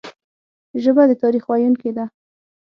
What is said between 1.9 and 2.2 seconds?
ده